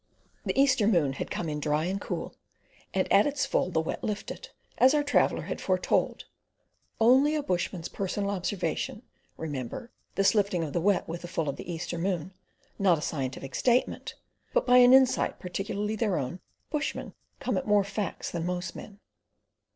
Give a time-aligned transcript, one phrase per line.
[0.47, 2.33] The Easter moon had come in dry and cool,
[2.91, 6.25] and at its full the Wet lifted, as our traveller had foretold.
[6.99, 9.03] Only a bushman's personal observation,
[9.37, 12.33] remember, this lifting of the Wet with the full of the Easter moon,
[12.79, 14.15] not a scientific statement;
[14.53, 16.39] but by an insight peculiarly their own,
[16.71, 18.99] bushmen come at more facts than most men.